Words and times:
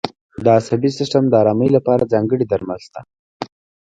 د 0.43 0.45
عصبي 0.57 0.89
سیستم 0.99 1.23
د 1.29 1.33
آرامۍ 1.41 1.69
لپاره 1.77 2.09
ځانګړي 2.13 2.45
درمل 2.51 2.79
شته. 2.85 3.01